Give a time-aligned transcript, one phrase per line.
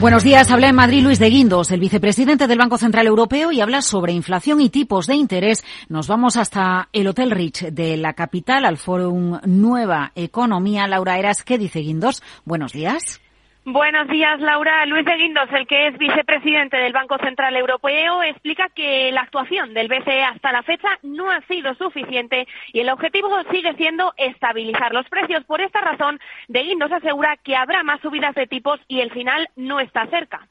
[0.00, 0.50] Buenos días.
[0.50, 4.14] Habla en Madrid Luis de Guindos, el vicepresidente del Banco Central Europeo, y habla sobre
[4.14, 5.62] inflación y tipos de interés.
[5.90, 10.86] Nos vamos hasta el Hotel Rich de la capital, al Fórum Nueva Economía.
[10.86, 12.22] Laura Eras, ¿qué dice Guindos?
[12.46, 13.20] Buenos días.
[13.64, 14.86] Buenos días, Laura.
[14.86, 19.74] Luis de Guindos, el que es vicepresidente del Banco Central Europeo, explica que la actuación
[19.74, 24.94] del BCE hasta la fecha no ha sido suficiente y el objetivo sigue siendo estabilizar
[24.94, 25.44] los precios.
[25.44, 26.18] Por esta razón,
[26.48, 30.48] de Guindos asegura que habrá más subidas de tipos y el final no está cerca.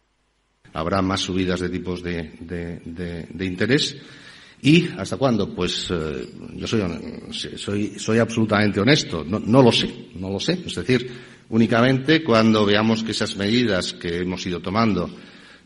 [0.72, 4.00] Habrá más subidas de tipos de, interés.
[4.62, 5.56] ¿Y hasta cuándo?
[5.56, 6.82] Pues eh, yo soy,
[7.32, 9.24] soy, soy absolutamente honesto.
[9.24, 10.54] No, no lo sé, no lo sé.
[10.54, 11.10] Es decir,
[11.50, 15.10] Únicamente cuando veamos que esas medidas que hemos ido tomando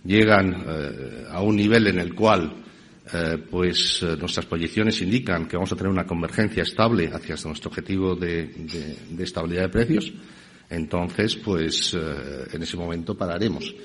[0.05, 2.63] llegan eh, a un nivel en el cual
[3.13, 7.69] eh, pues eh, nuestras proyecciones indican que vamos a tener una convergencia estable hacia nuestro
[7.69, 10.13] objetivo de, de estabilidad de precios,
[10.69, 13.75] entonces pues en ese momento pararemos.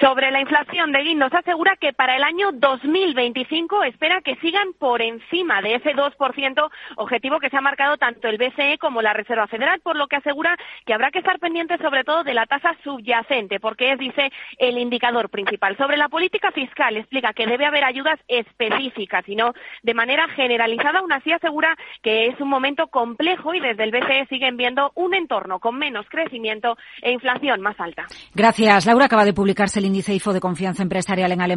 [0.00, 5.00] Sobre la inflación de Guindos asegura que para el año 2025 espera que sigan por
[5.00, 9.46] encima de ese 2% objetivo que se ha marcado tanto el BCE como la Reserva
[9.46, 12.76] Federal, por lo que asegura que habrá que estar pendiente sobre todo de la tasa
[12.84, 15.78] subyacente, porque es, dice, el indicador principal.
[15.78, 20.98] Sobre la política fiscal explica que debe haber ayudas específicas y no de manera generalizada.
[20.98, 25.14] Aún así asegura que es un momento complejo y desde el BCE siguen viendo un
[25.14, 28.06] entorno con menos crecimiento e inflación más alta.
[28.34, 28.84] Gracias.
[28.84, 31.44] Laura acaba de publicarse índice IFO de confianza empresarial en Alemania